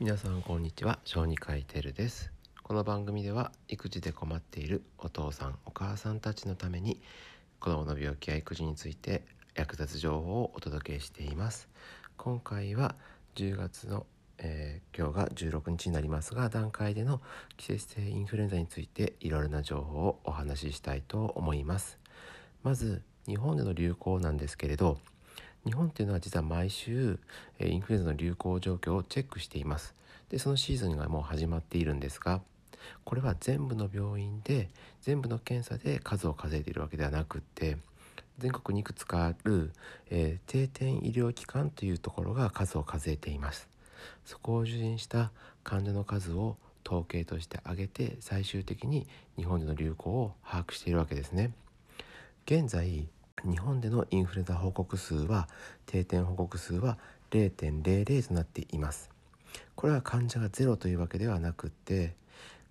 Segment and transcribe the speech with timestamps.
[0.00, 1.00] 皆さんこんにちは。
[1.02, 2.30] 小児科医テルです。
[2.62, 7.00] この番組では育児で困っているお父さんお母さんたちのために
[7.58, 9.24] 子供の病気や育児について
[9.56, 11.68] 役立つ情報をお届けしています。
[12.16, 12.94] 今回は
[13.34, 14.06] 10月の、
[14.38, 17.20] えー、今日が16日になりますが段階での
[17.56, 21.98] 季節性インフルエンザについていろいろな情報をお話ししたいと思います。
[22.62, 25.00] まず日本での流行なんですけれど
[25.64, 27.18] 日本っていうのは実は毎週
[27.60, 29.94] インフルエンザの流行状況をチェックしています。
[30.30, 32.42] でそのシーズンがもう始まっているんですが
[33.04, 34.68] これは全部の病院で
[35.00, 37.78] 全部の検査で数を数えているわけではなくって
[38.38, 39.72] 全国にいくつかある、
[40.10, 43.68] えー、定点医療機関というところが数を数えています。
[44.24, 45.32] そこを受診した
[45.64, 46.56] 患者の数を
[46.86, 51.50] 統計として挙げて最終的に日本での流行を把握しているわけですね。
[52.46, 53.08] 現在
[53.44, 55.48] 日本でのインフルエンザ報告数は
[55.86, 56.98] 定点報告数は
[57.30, 59.10] 0.00となっています。
[59.74, 62.14] これは患者がゼロというわけではなくて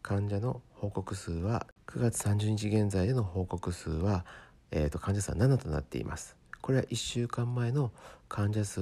[0.02, 4.26] 患者の報告数は9月30日現在での報告数は、
[4.72, 6.36] えーと、患者数は7となっています。
[6.62, 7.92] これは1週間前の
[8.28, 8.82] 患者数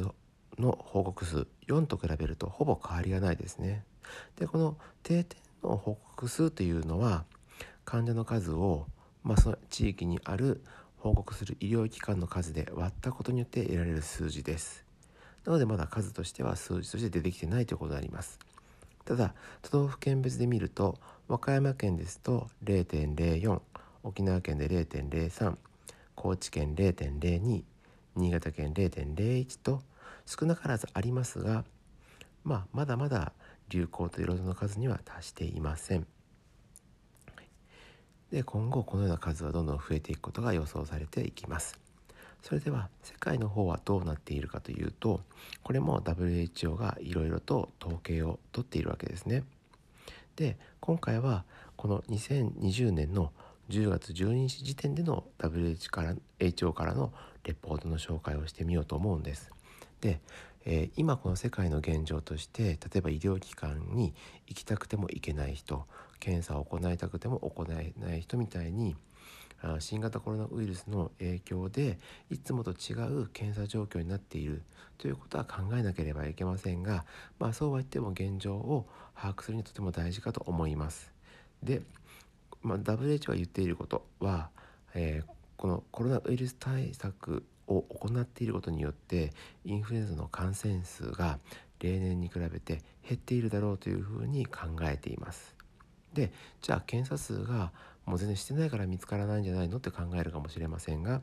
[0.57, 3.83] の報告数4と比べるとほぼ変わりがないですね。
[4.37, 7.25] でこの定点の報告数というのは
[7.85, 8.87] 患者の数を、
[9.23, 10.63] まあ、その地域にある
[11.05, 14.83] 報告する医療機関の数で割ったことによって得られる数字です
[15.45, 18.39] なのでまだ数としては数字として出てきてないということになります
[19.05, 20.97] ただ都道府県別で見ると
[21.27, 23.61] 和歌山県ですと0.04
[24.01, 25.55] 沖縄県で0.03
[26.15, 27.61] 高知県0.02
[28.15, 29.83] 新潟県0.01と
[30.25, 31.65] 少なからずありますが、
[32.43, 33.31] まあ、まだまだ
[33.69, 36.07] 流行というロードの数には達していません。
[38.35, 41.79] で今後このような数はどんどん増えていくことが予想されていきます。
[42.43, 45.21] それでは世界の方はどうなっているかというと
[45.63, 49.45] これも WHO がいろいろと統計を取っているわけですね。
[50.35, 51.45] で今回は
[51.77, 53.31] この2020年の
[53.69, 57.13] 10月12日時点での WHO から HO からの
[57.45, 59.49] レポートの紹介をしてみようと思うんです。
[60.05, 60.19] で、
[60.65, 64.13] えー、今この世界の現状として例えば医療機関に
[64.45, 65.87] 行きたくても行けない人
[66.19, 68.95] 検査を行いたくても行えない人みたいに
[69.79, 71.97] 新型コロナウイルスの影響で
[72.29, 74.61] いつもと違う検査状況になっている
[74.99, 77.03] ということは考えなければいけませんが、
[77.39, 78.85] まあ、そうは言っても現状を
[79.15, 81.11] 把握するにはとても大事かと思います。
[81.63, 81.81] で、
[82.61, 84.49] まあ、WHO が言っていることは、
[84.93, 89.31] えー、このコロナウイルス対策を行っていることによって
[89.63, 91.39] インフルエンザの感染数が
[91.79, 95.55] 例年に比べて減っているだろうというふうに考えています。
[96.13, 96.31] で
[96.61, 97.71] じゃあ検査数が
[98.05, 101.21] もう全然してないから見つからないんじゃないのって考えるかもしれませんが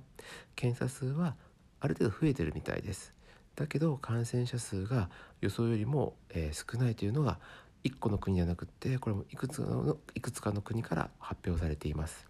[0.54, 1.34] 検査数は
[1.80, 3.14] ある程度増えてるみたいです
[3.56, 5.08] だけど感染者数が
[5.40, 7.38] 予想よりも、えー、少ないというのが
[7.84, 12.28] 1個の国じゃなくってこれもいくつのいくつかの国から発表されています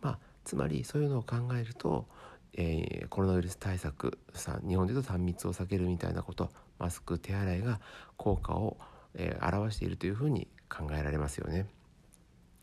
[0.00, 2.06] まあつまりそういうのを考えると、
[2.56, 7.80] えー、コロナウイルス対策さ日本で言うと3密を避けるみたいなことマスク手洗いが
[8.16, 8.78] 効果を、
[9.14, 11.66] えー、表しているというふうに考えられますよね。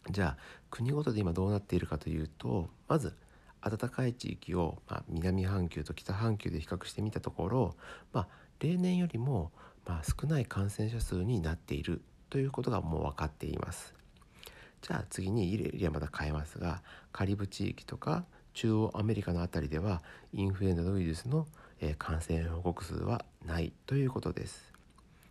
[0.10, 0.38] じゃあ
[0.70, 3.16] 国ごとで今どうなっているかというとまず
[3.62, 7.76] 暖かい地域を、まあ、南半球と北半球で比較してみたところ、
[8.12, 8.28] まあ、
[8.60, 9.52] 例年よりも、
[9.86, 13.94] まあ、少ない感染者数になっているということがもう分かっています。
[14.82, 16.84] じゃあ次にエリアまた変えますが
[17.14, 21.48] カリブ地域とか中央アメリカの辺りではインフルエンザウイルスの
[21.98, 24.74] 感染報告数はないということです。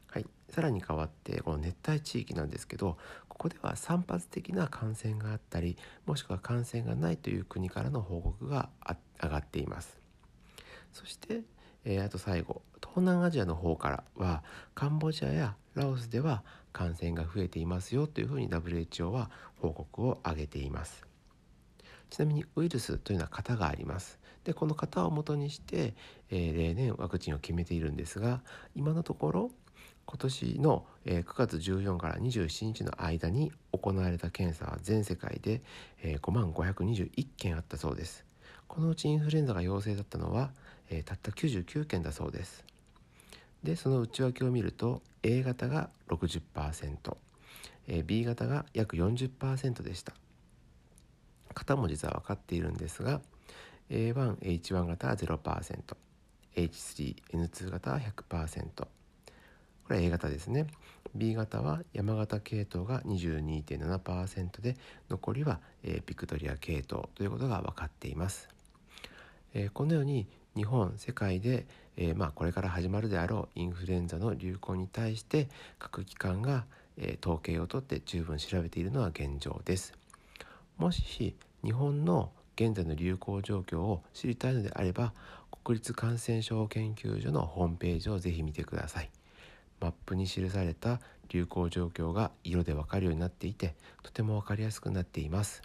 [0.09, 8.69] はい、さらに変わってこの熱帯地域なんですけどここでは散発的な感染があったりもしくは感染がないという国からの報告が
[9.23, 9.99] 上がっています。
[10.93, 11.41] そして、
[11.85, 14.43] えー、あと最後東南アジアの方からは
[14.75, 21.12] カンボジアやラオスでは感染が増えていますよというふうに WHO は報告を上げています。
[22.13, 25.95] ちなみにウイルスというのは型がありますでこの型をもとにして、
[26.31, 28.43] えー、例年ワクチンを決めているんですが
[28.77, 29.51] 今のところ
[30.05, 35.63] 今年の9月14から27日の間に行われた検査は全世界で
[36.03, 38.27] 5万521件あったそうです。
[38.67, 40.51] このうちインフルエンザが陽性だったのは
[41.07, 42.65] たった99件だそうです。
[43.63, 50.15] でその内訳を見ると A 型が 60%B 型が約40%でした。
[51.55, 53.21] 型も実は分かっているんですが
[53.91, 58.89] A1H1 型は 0%H3N2 型は100%こ
[59.91, 60.67] れは A 型ですね。
[61.15, 64.77] B 型は山形系統が22.7%で
[65.11, 68.49] 残りは、えー、ピクトリア系統ということが分かっています、
[69.53, 70.27] え、このように
[70.57, 71.67] 日本世界で、
[71.97, 76.65] えー、まあ、これから始まるであろうインフルエンザの流行に対して各機関が、
[76.97, 79.93] えー、統計を取って十分調べているのは現状です。
[80.77, 85.13] もし日本の現在の流行状況を知りたいのであれば
[85.65, 89.11] 国立感染症研究所のホームページをぜひ見てください。
[89.81, 95.63] マップに記された流行状況が色でわかるようになっていてとても分かりやすくなっています。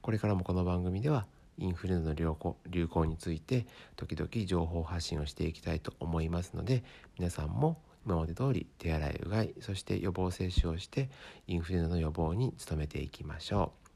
[0.00, 1.26] これからもこの番組では
[1.58, 3.66] インフルエンザの流行流行について
[3.96, 6.84] 時々情報発信をしていきたいと思いますので
[7.18, 11.10] 皆さんも今まで通り手洗いうがいそして予防接種をして
[11.46, 13.87] インフルエンザの予防に努めていきましょう。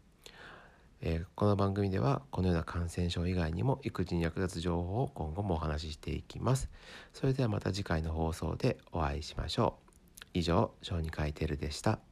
[1.04, 6.70] えー、この番組ではこのような感染症以外にも育児に役立つ情報を今後もお話ししていきます。
[7.12, 9.92] それではまた次回の放送でお会いしましょう。
[10.32, 12.11] 以上、小児科医テルでした。